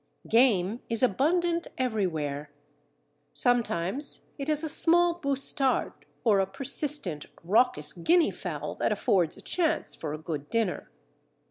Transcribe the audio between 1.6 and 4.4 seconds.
everywhere. Sometimes